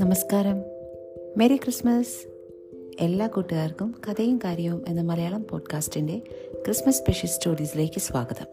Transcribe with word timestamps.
നമസ്കാരം. 0.00 0.62
Merry 1.36 1.56
Christmas 1.56 2.28
എല്ലാ 3.00 3.26
കൂട്ടുകാർക്കും 3.26 3.94
കഥയും 4.08 4.40
കാര്യവും 4.44 4.84
എന്ന 4.88 5.00
മലയാളം 5.00 5.46
പോഡ്കാസ്റ്റിന്റെ 5.50 6.18
ക്രിസ്മസ് 6.64 6.98
സ്പെഷ്യൽ 6.98 7.30
സ്റ്റോറീസിലേക്ക് 7.30 8.00
സ്വാഗതം. 8.00 8.44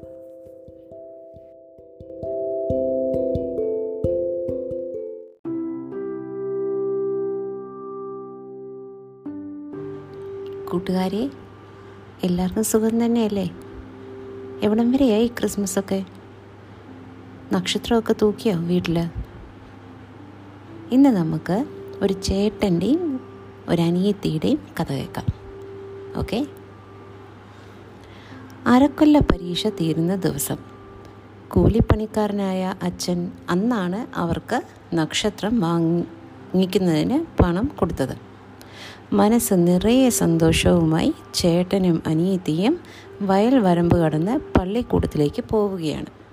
കൂട്ടുകാരെ 10.71 11.29
എല്ലാവർക്കും 12.23 12.63
സുഖം 12.63 13.05
തന്നെയല്ലേ? 13.05 13.51
എവിടം 14.63 14.91
വരെയായി 14.91 15.27
ക്രിസ്മസ് 15.27 15.79
ഒക്കെ? 15.79 16.05
നക്ഷത്രമൊക്കെ 17.53 18.15
തൂക്കിയോ 18.21 18.59
വീട്ടിൽ 18.59 19.24
ഇന്ന് 20.91 21.09
നമുക്ക് 21.09 21.65
ഒരു 22.01 22.13
ചേട്ടന്റെയും 22.13 23.19
ഒരു 23.69 23.81
അനിയത്തിയുടെയും 23.81 24.59
കഥ 24.79 24.91
കേൾക്കാം. 24.91 25.25
ഓക്കെ? 26.17 26.47
അരക്കൊല്ല 28.67 29.19
പരീക്ഷ 29.19 29.67
തീരുന്ന 29.67 30.15
ദിവസം 30.15 30.57
കൂലിപ്പണിക്കാരനായ 31.51 32.73
അച്ഛൻ 32.83 33.31
അന്നാണ് 33.49 34.17
അവർക്ക് 34.17 34.61
നക്ഷത്രം 34.93 35.59
വാങ്ങിക്കുന്നതിന് 35.59 37.43
പണം 37.43 37.71
കൊടുത്തത്. 37.79 38.17
മനസ്സ് 39.13 39.53
നിറയെ 39.53 40.09
സന്തോഷവുമായി 40.09 41.13
ചേട്ടനും 41.33 42.03
അനിയത്തിയും 42.07 42.79
വയൽ 43.21 43.59
വരമ്പ് 43.59 43.97
കടന്ന് 43.97 44.39
പള്ളിക്കൂടത്തിലേക്ക് 44.59 45.43
പോവുകയാണ്. 45.49 46.24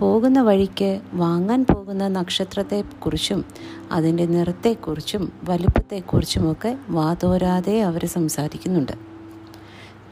പോകുന്ന 0.00 0.42
വഴിക്ക് 0.42 1.00
വാങ്ങാൻ 1.12 1.66
പോകുന്ന 1.74 2.08
നക്ഷത്രത്തെക്കുറിച്ചും 2.08 3.44
അതിന്റെ 3.92 4.26
നിറത്തെക്കുറിച്ചും 4.26 5.32
വലുപ്പത്തെക്കുറിച്ചുമൊക്കെ 5.44 6.78
വാതോരാതെ 6.88 7.82
അവർ 7.82 8.06
സംസാരിക്കുന്നുണ്ട്. 8.06 8.92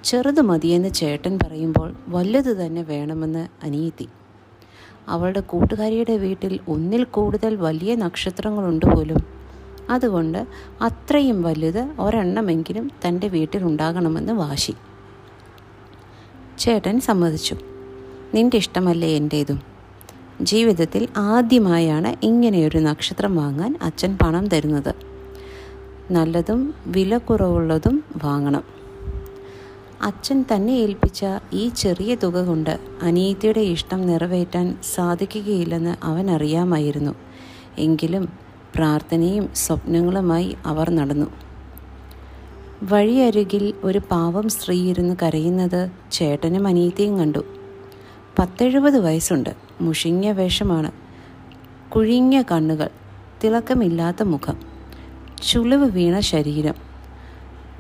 ചെറുത് 0.05 0.41
മതിയെന്ന് 0.41 0.89
ചേട്ടൻ 0.89 1.39
പറയുമ്പോൾ 1.39 1.95
വലുത് 2.09 2.67
തന്നെ 2.67 2.83
വേണമെന്ന് 2.83 3.49
അനിയത്തി 3.65 4.09
അവളുടെ 5.09 5.41
കൂട്ടുകാരിയുടെ 5.41 6.17
വീട്ടിൽ 6.17 6.61
ഒന്നിൽ 6.69 7.05
കൂടുതൽ 7.05 7.57
വലിയ 7.57 7.95
നക്ഷത്രങ്ങളുണ്ട് 7.95 8.87
പോലും. 8.87 9.21
അതുകൊണ്ട് 9.91 10.47
അത്രയും 10.81 11.43
വലുത് 11.43 11.89
ഒരെണ്ണമെങ്കിലും 12.01 12.91
തന്റെ 13.09 13.29
വീട്ടിൽ 13.29 13.65
ഉണ്ടാകണമെന്ന് 13.65 14.33
വാശി. 14.33 14.75
ചേട്ടൻ 16.59 17.01
സമ്മതിച്ചു. 17.01 17.57
നിന്റെ 18.35 18.57
ഇഷ്ടമല്ലേ 18.57 19.17
എന്റേതും? 19.17 19.76
ജീവിതത്തിൽ 20.41 21.09
ആദ്യമായാണ് 21.17 22.25
ഇങ്ങനെയൊരു 22.25 22.79
നക്ഷത്രം 22.79 23.37
വാങ്ങാൻ 23.37 23.79
അച്ഛൻ 23.83 24.19
പണം 24.23 24.49
തരുന്നത്. 24.49 24.95
നല്ലതും 26.11 26.75
വില 26.87 27.19
കുറവുള്ളതും 27.19 28.05
വാങ്ങണം. 28.25 28.65
അച്ഛൻ 30.03 30.45
തന്നെ 30.55 30.73
ഏൽപ്പിച്ച 30.73 31.25
ഈ 31.53 31.69
ചെറിയ 31.69 32.15
തുക 32.15 32.47
കൊണ്ട് 32.47 32.79
അനിയത്തിയുടെ 33.03 33.61
ഇഷ്ടം 33.61 34.07
നിറവേറ്റാൻ 34.07 34.79
സാധിക്കുകയില്ലെന്ന് 34.95 35.97
അവൻ 36.03 36.31
അറിയാമായിരുന്നു. 36.31 37.15
എങ്കിലും 37.79 38.29
പ്രാർത്ഥനയും 38.75 39.49
സ്വപ്നങ്ങളുമായി 39.55 40.57
അവർ 40.67 40.91
നടന്നു. 40.91 41.27
വഴിയരികിൽ 42.83 43.75
ഒരു 43.85 43.99
പാവം 43.99 44.49
സ്ത്രീ 44.49 44.91
ഇരുന്ന് 44.91 45.17
കരയുന്നത് 45.23 45.91
ചേട്ടനും 46.13 46.67
അനിയത്തിയും 46.67 47.19
കണ്ടു. 47.19 47.45
പത്തെഴുപത് 48.39 48.99
വയസ്സുണ്ട്. 48.99 49.51
മുഷിഞ്ഞ 49.81 50.31
വേഷമാണ്. 50.31 50.93
കുഴിഞ്ഞ 51.91 52.43
കണ്ണുകൾ. 52.43 52.91
തിളക്കമില്ലാത്ത 53.45 54.23
മുഖം. 54.23 54.61
ചുളിവ് 55.43 55.85
വീണ 55.85 56.19
ശരീരം. 56.19 56.75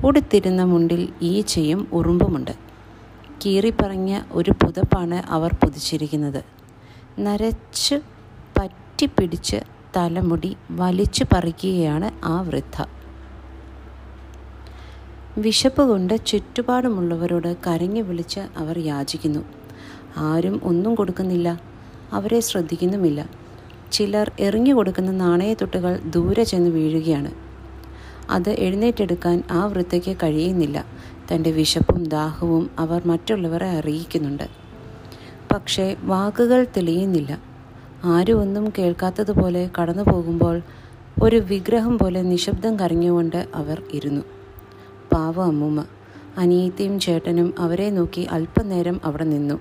ഉടുത്തിരുന്ന 0.04 0.64
മുണ്ടിൽ 0.64 1.12
ഈച്ചയും 1.22 1.88
ഉറുമ്പുമുണ്ട്. 1.92 2.50
കീറിപ്പറഞ്ഞ 3.46 4.20
ഒരു 4.32 4.50
പുതപ്പാണ് 4.50 5.22
അവർ 5.30 5.54
പുതിച്ചിരിക്കുന്നത്. 5.54 6.44
നരച്ച് 7.18 7.94
പറ്റിപ്പിടിച്ച് 8.58 9.56
തലമുടി 9.96 10.56
വലിച്ചു 10.70 11.24
പറിക്കുകയാണ് 11.24 12.10
ആ 12.24 12.40
വൃദ്ധ. 12.40 12.84
വിശപ്പ് 15.38 15.82
കൊണ്ട് 15.82 16.26
ചുറ്റുപാടുമുള്ളവരോട് 16.26 17.56
കരഞ്ഞു 17.66 18.02
വിളിച്ച് 18.02 18.40
അവർ 18.40 18.78
യാചിക്കുന്നു. 18.78 19.65
ആരും 20.16 20.60
ഒന്നും 20.64 20.94
കൊടുക്കുന്നില്ല. 20.94 21.60
അവരെ 22.12 22.40
ശ്രദ്ധിക്കുന്നുമില്ല. 22.40 23.30
ചിലർ 23.92 24.32
എറിഞ്ഞു 24.40 24.74
കൊടുക്കുന്ന 24.74 25.10
നാണയത്തൊട്ടുകൾ 25.10 25.98
ദൂരെ 25.98 26.44
ചെന്ന് 26.44 26.70
വീഴുകയാണ്. 26.70 27.30
അത് 28.30 28.50
എഴുന്നേറ്റെടുക്കാൻ 28.50 29.42
ആ 29.50 29.66
വൃത്തയ്ക്ക് 29.66 30.16
കഴിയുന്നില്ല. 30.22 30.84
തന്റെ 31.32 31.50
വിശപ്പും 31.50 32.04
ദാഹവും 32.04 32.70
അവർ 32.78 33.02
മറ്റുള്ളവരെ 33.06 33.66
അറിയിക്കുന്നുണ്ട്. 33.66 34.48
പക്ഷേ 35.52 35.96
വാക്കുകൾ 36.02 36.64
തെളിയുന്നില്ല. 36.64 37.38
ആരും 38.04 38.40
ഒന്നും 38.40 38.72
കേൾക്കാത്തതുപോലെ 38.78 39.70
കടന്നു 39.80 40.02
പോകുമ്പോൾ 40.02 40.62
ഒരു 41.22 41.36
വിഗ്രഹം 41.36 41.98
പോലെ 41.98 42.22
നിശബ്ദം 42.22 42.80
കരഞ്ഞുകൊണ്ട് 42.80 43.46
അവർ 43.54 43.82
ഇരുന്നു. 43.92 44.22
പാവ 45.12 45.42
അമ്മൂമ്മ. 45.42 45.84
അനിയത്തിയും 46.38 47.00
ചേട്ടനും 47.00 47.54
അവരെ 47.58 47.90
നോക്കി 47.90 48.20
അല്പനേരം 48.20 49.00
അവിടെ 49.04 49.24
നിന്നു. 49.24 49.60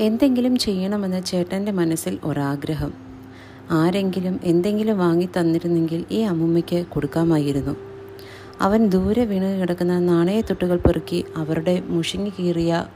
എന്തെങ്കിലും 0.00 0.56
ചെയ്യണമെന്ന് 0.56 1.24
ചേട്ടന്റെ 1.24 1.72
മനസ്സിൽ 1.72 2.18
ഒരാഗ്രഹം. 2.24 2.92
ആരെങ്കിലും 3.70 4.40
എന്തെങ്കിലും 4.44 4.98
വാങ്ങി 4.98 5.28
തന്നിരുന്നെങ്കിൽ 5.38 6.04
ഈ 6.10 6.20
അമ്മുമ്മയ്ക്ക് 6.20 6.86
കൊടുക്കാമായിരുന്നു. 6.86 7.76
അവൻ 8.60 8.88
ദൂരെ 8.88 9.24
വീണ് 9.24 9.60
കിടക്കുന്ന 9.60 9.98
നാണയത്തൊട്ടുകൾ 9.98 10.76
പെറുക്കി 10.76 11.24
അവരുടെ 11.36 11.82
മുഷിങ്ങി 11.86 12.32
കീറിയ 12.38 12.86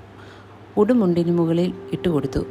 ഉടുമുണ്ടിന് 0.76 1.38
മുകളിൽ 1.38 1.72
ഇട്ടുകൊടുത്തു. 1.92 2.46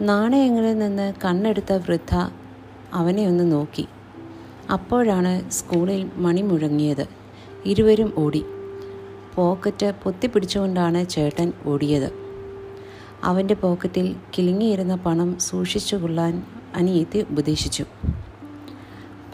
നാണയങ്ങളിൽ 0.00 0.78
നിന്ന് 0.78 1.12
കണ്ണെടുത്ത 1.24 1.72
വൃദ്ധ 1.72 2.14
അവനെ 2.94 3.26
ഒന്ന് 3.26 3.52
നോക്കി. 3.52 3.88
അപ്പോഴാണ് 4.70 5.50
സ്കൂളിൽ 5.50 6.10
മണി 6.16 6.42
മുഴങ്ങിയത്. 6.42 7.08
ഇരുവരും 7.66 8.12
ഓടി. 8.18 8.44
പോക്കറ്റ് 9.34 9.92
പൊത്തിപ്പിടിച്ചുകൊണ്ടാണ് 10.04 11.08
ചേട്ടൻ 11.08 11.52
ഓടിയത്. 11.66 12.27
അവന്റെ 13.24 13.54
പോക്കറ്റിൽ 13.54 14.16
കിലുങ്ങിയിരുന്ന 14.38 14.94
പണം 14.94 15.38
സൂക്ഷിച്ചു 15.38 15.96
കൊള്ളാൻ 15.96 16.46
അനിയത്തി 16.74 17.26
ഉപദേശിച്ചു. 17.30 17.84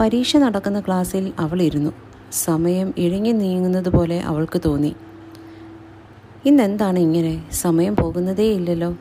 പരീക്ഷ 0.00 0.36
നടക്കുന്ന 0.36 0.80
ക്ലാസ്സിൽ 0.80 1.32
അവൾ 1.38 1.62
ഇരുന്നു. 1.62 1.90
സമയം 2.32 2.94
ഇഴങ്ങി 2.98 3.32
നീങ്ങുന്നത് 3.32 3.88
പോലെ 3.88 4.20
അവൾക്ക് 4.20 4.60
തോന്നി. 4.64 4.96
ഇന്നെന്താണ് 6.46 6.98
ഇങ്ങനെ? 6.98 7.44
സമയം 7.52 7.96
പോകുന്നതേ 7.96 8.52
ഇല്ലല്ലോ. 8.52 8.96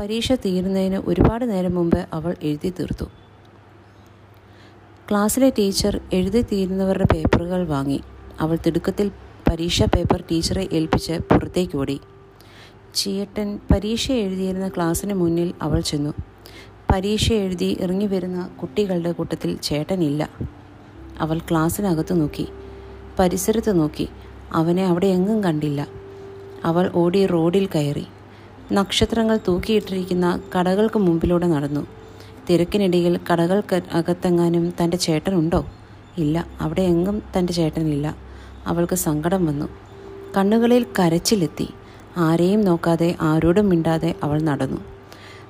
പരീക്ഷ 0.00 0.32
തീരുന്നതിന് 0.32 0.96
ഒരുപാട് 0.96 1.50
നേരം 1.50 1.74
മുമ്പ് 1.74 2.06
അവൾ 2.12 2.36
എഴുതി 2.42 2.70
തീർത്തു. 2.70 3.04
ക്ലാസ്സിലെ 5.10 5.50
ടീച്ചർ 5.50 6.00
എഴുതി 6.12 6.42
തീരുന്നവരുടെ 6.42 7.04
പേപ്പറുകൾ 7.04 7.66
വാങ്ങി. 7.66 8.00
അവൾ 8.40 8.58
തിടുക്കത്തിൽ 8.66 9.10
പരീക്ഷാ 9.50 9.84
പേപ്പർ 9.84 10.24
ടീച്ചറെ 10.30 10.68
ഏൽപ്പിച്ച് 10.72 11.12
പുറത്തേക്ക് 11.12 11.76
ഓടി. 11.76 12.00
ചിയേട്ടൻ 12.98 13.58
പരീക്ഷ 13.70 14.12
എഴുതിയിരുന്ന 14.12 14.68
ക്ലാസ്സിന് 14.68 15.14
മുന്നിൽ 15.14 15.54
അവൾ 15.62 15.80
ചെന്നു. 15.80 16.14
പരീക്ഷ 16.92 17.32
എഴുതി 17.32 17.76
ഇറങ്ങി 17.80 18.06
വരുന്ന 18.06 18.50
കുട്ടികളുടെ 18.60 19.12
കൂട്ടത്തിൽ 19.12 19.58
ചേട്ടനില്ല. 19.62 20.30
അവൾ 21.20 21.38
ക്ലാസ്സിനകത്ത് 21.38 22.20
നോക്കി. 22.20 22.48
പരിസരത്ത് 23.18 23.80
നോക്കി. 23.80 24.08
അവനെ 24.52 24.86
അവിടെ 24.86 25.06
എങ്ങും 25.06 25.44
കണ്ടില്ല. 25.44 25.88
അവൾ 26.64 26.90
ഓടി 26.94 27.26
റോഡിൽ 27.26 27.66
കയറി. 27.66 28.06
നക്ഷത്രങ്ങൾ 28.72 29.38
തൂക്കിയിട്ടിരിക്കുന്ന 29.48 30.42
കടകൾക്ക് 30.58 30.98
മുമ്പിലൂടെ 30.98 31.46
നടന്നു. 31.46 31.86
തിരക്കിനിടയിൽ 32.50 33.20
കടകൾക്ക് 33.32 33.80
അകത്തെങ്ങാനും 33.92 34.72
തന്റെ 34.82 34.96
ചേട്ടനുണ്ടോ? 34.96 35.66
ഇല്ല. 36.18 36.46
അവിടെ 36.60 36.82
എങ്ങും 36.82 37.22
തന്റെ 37.38 37.52
ചേട്ടനില്ല. 37.52 38.16
അവൾക്ക് 38.66 38.94
സങ്കടം 38.94 39.46
വന്നു. 39.46 39.68
കണ്ണുകളിൽ 40.36 40.86
കരച്ചിലെത്തി. 40.98 41.68
ആരെയും 42.16 42.60
നോക്കാതെ 42.60 43.14
ആരോടും 43.20 43.68
മിണ്ടാതെ 43.68 44.14
അവൾ 44.22 44.42
നടന്നു. 44.42 44.80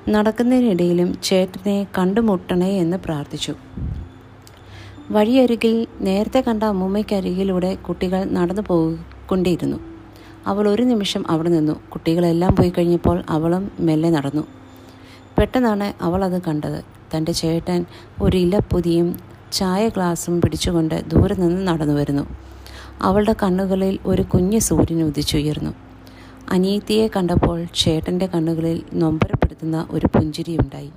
നടക്കുന്നതിനിടയിലും 0.08 1.14
ചേട്ടനെ 1.22 1.86
കണ്ടുമുട്ടണേ 1.98 2.70
എന്ന് 2.78 2.96
പ്രാർത്ഥിച്ചു. 2.96 3.54
വഴിയരികിൽ 5.10 5.86
നേരത്തെ 6.00 6.40
കണ്ട 6.40 6.64
അമ്മൂമ്മയ്ക്കരികിലൂടെ 6.64 7.74
കുട്ടികൾ 7.74 8.24
നടന്നു 8.24 8.62
പോയിക്കൊണ്ടിരുന്നു. 8.62 9.80
അവൾ 10.46 10.68
ഒരു 10.68 10.82
നിമിഷം 10.82 11.24
അവിടെ 11.30 11.48
നിന്നു. 11.48 11.80
കുട്ടികളെല്ലാം 11.88 12.54
പോയി 12.54 12.70
കഴിഞ്ഞപ്പോൾ 12.70 13.24
അവളും 13.28 13.70
മെല്ലെ 13.80 14.10
നടന്നു. 14.10 14.46
പെട്ടെന്നാണ് 15.38 15.92
അവൾ 16.02 16.24
അത് 16.24 16.42
കണ്ടത്. 16.42 16.84
തന്റെ 17.14 17.32
ചേട്ടൻ 17.32 17.84
ഒരു 18.22 18.36
ഇലപ്പൊതിയും 18.36 19.16
ചായ 19.52 19.88
ഗ്ലാസും 19.88 20.40
പിടിച്ചുകൊണ്ട് 20.40 21.04
ദൂരെ 21.08 21.34
നിന്ന് 21.34 21.68
നടന്നു 21.68 21.94
വരുന്നു. 21.94 22.26
അവളുടെ 23.02 23.32
കണ്ണുകളിൽ 23.42 23.98
ഒരു 24.06 24.22
കുഞ്ഞു 24.22 24.58
സൂര്യൻ 24.58 25.02
ഉദിച്ചുയർന്നു. 25.02 25.87
അനിയത്തിയെ 26.54 27.06
കണ്ടപ്പോൾ 27.16 27.58
ചേട്ടന്റെ 27.80 28.26
കണ്ണുകളിൽ 28.26 28.78
നൊമ്പരപ്പെടുത്തുന്ന 28.94 29.78
ഒരു 29.90 30.06
പുഞ്ചിരിയുണ്ടായി. 30.06 30.90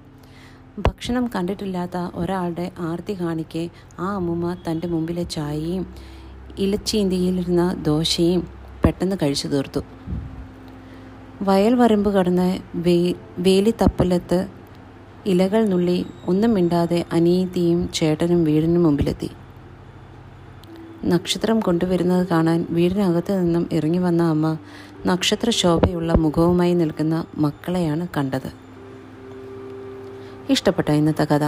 ഭക്ഷണം 0.80 1.26
കണ്ടിട്ടില്ലാത്ത 1.36 1.98
ഒരാളുടെ 2.16 2.72
ആർത്തി 2.90 3.14
കാണിക്കെ 3.22 3.64
ആ 4.00 4.08
അമ്മൂമ്മ 4.16 4.54
തന്റെ 4.68 4.88
മുമ്പിലെ 4.88 5.24
ചായയും 5.36 5.84
ഇലച്ചീന്തിയിലിരുന്ന 6.58 7.66
ദോശയും 7.88 8.42
പെട്ടെന്ന് 8.84 9.18
കഴിച്ചു 9.22 9.48
തീർത്തു. 9.48 9.82
വയൽ 11.42 11.76
വരമ്പ് 11.76 12.10
കടന്ന് 12.10 12.50
വേ 12.86 12.98
വേലിത്തപ്പലത്ത് 13.40 14.40
ഇലകൾ 15.26 15.64
നുള്ളി 15.66 16.00
ഒന്നും 16.28 16.54
മിണ്ടാതെ 16.54 17.06
അനിയത്തിയും 17.12 17.90
ചേട്ടനും 17.94 18.44
വീടിനും 18.44 18.84
മുമ്പിലെത്തി. 18.84 19.30
നക്ഷത്രം 21.06 21.60
കൊണ്ടുവരുന്നത് 21.60 22.28
കാണാൻ 22.28 22.68
വീടിനകത്ത് 22.70 23.44
നിന്നും 23.44 23.70
ഇറങ്ങി 23.72 23.98
വന്ന 23.98 24.24
അമ്മ 24.24 24.58
നക്ഷത്ര 25.06 25.50
ശോഭയുള്ള 25.50 26.14
മുഖവുമായി 26.14 26.74
നിൽക്കുന്ന 26.74 27.26
മക്കളെയാണ് 27.38 28.08
കണ്ടത്. 28.18 28.52
ഇഷ്ടപ്പെട്ട 30.50 30.90
ഇന്നത്തെ 30.90 31.24
കഥ. 31.24 31.44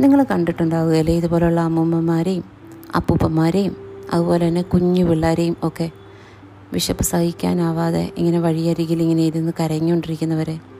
നിങ്ങൾ 0.00 0.22
കണ്ടിട്ടുണ്ടാവുകയല്ലേ? 0.22 1.16
ഇതുപോലുള്ള 1.16 1.60
അമ്മൂമ്മമാരെയും 1.60 2.44
അപ്പൂപ്പന്മാരെയും 2.96 3.76
അതുപോലെ 4.12 4.48
തന്നെ 4.48 4.62
കുഞ്ഞു 4.62 5.04
പിള്ളേരെയും 5.04 5.56
ഒക്കെ 5.62 5.90
വിശപ്പ് 6.72 7.04
സഹിക്കാനാവാതെ 7.04 8.12
ഇങ്ങനെ 8.18 8.40
വഴിയരികിൽ 8.40 9.02
ഇങ്ങനെ 9.02 9.22
ഇരുന്ന് 9.22 9.52
കരഞ്ഞുകൊണ്ടിരിക്കുന്നവരെ 9.60 10.71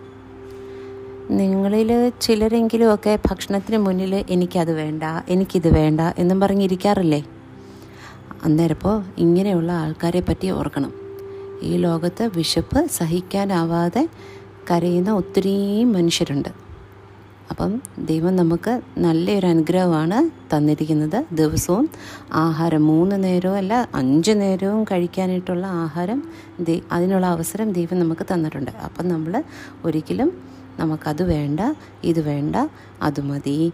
നിങ്ങളിൽ 1.38 1.90
ചിലരെങ്കിലുമൊക്കെ 2.20 3.18
ഭക്ഷണത്തിന് 3.30 3.78
മുന്നിൽ 3.78 4.24
എനിക്കത് 4.30 4.72
വേണ്ട 4.72 5.02
എനിക്കിത് 5.28 5.68
വേണ്ട 5.74 6.00
എന്നും 6.18 6.40
പറഞ്ഞിരിക്കാറില്ലേ 6.40 7.20
അന്നേരപ്പോൾ 8.44 8.96
ഇങ്ങനെയുള്ള 9.18 9.72
ആൾക്കാരെ 9.72 10.20
പറ്റി 10.20 10.48
ഓർക്കണം. 10.50 10.92
ഈ 11.62 11.76
ലോകത്ത് 11.76 12.30
വിശപ്പ് 12.36 12.80
സഹിക്കാനാവാതെ 12.86 14.08
കരയുന്ന 14.70 15.10
ഒത്തിരി 15.12 15.84
മനുഷ്യരുണ്ട്. 15.84 16.48
അപ്പം 17.50 17.82
ദൈവം 17.98 18.36
നമുക്ക് 18.36 18.80
നല്ലൊരു 18.98 19.46
അനുഗ്രഹമാണ് 19.46 20.18
തന്നിരിക്കുന്നത്. 20.52 21.24
ദിവസവും 21.32 21.90
ആഹാരം 22.32 22.86
മൂന്ന് 22.86 23.16
നേരവും 23.24 23.56
അല്ല 23.56 23.88
അഞ്ച് 23.94 24.32
നേരവും 24.42 24.84
കഴിക്കാനായിട്ടുള്ള 24.84 25.66
ആഹാരം 25.66 26.20
അതിനുള്ള 26.92 27.26
അവസരം 27.26 27.72
ദൈവം 27.72 27.98
നമുക്ക് 28.00 28.26
തന്നിട്ടുണ്ട്. 28.32 28.70
അപ്പം 28.70 29.06
നമ്മൾ 29.08 29.44
ഒരിക്കലും 29.84 30.51
നമുക്കത് 30.78 31.22
വേണ്ട 31.22 31.60
ഇത് 32.04 32.20
വേണ്ട 32.20 32.56
അത് 33.02 33.20
മതി 33.20 33.72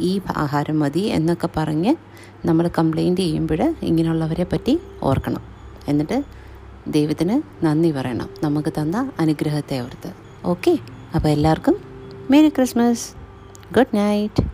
ഈ 0.00 0.20
ആഹാരം 0.36 0.78
മതി 0.78 1.00
എന്നൊക്കെ 1.00 1.48
പറഞ്ഞ് 1.56 1.96
നമ്മൾ 2.46 2.70
കംപ്ലൈന്റ് 2.78 3.20
ചെയ്യുമ്പോൾ 3.20 3.74
ഇങ്ങനെയുള്ളവരെ 3.82 4.44
പറ്റി 4.44 4.80
ഓർക്കണം. 5.02 5.40
എന്നിട്ട് 5.88 6.24
ദൈവത്തിന് 6.88 7.64
നന്ദി 7.64 7.90
പറയണം. 7.90 8.30
നമുക്ക് 8.42 8.72
തന്ന 8.78 9.12
അനുഗ്രഹത്തെ 9.20 9.80
ഓർത്ത്. 9.80 10.12
ഓക്കെ 10.44 10.78
അപ്പോൾ 11.14 11.28
എല്ലാവർക്കും 11.28 11.76
മേരി 12.30 12.48
ക്രിസ്മസ് 12.48 13.14
ഗുഡ് 13.74 13.96
നൈറ്റ് 13.96 14.53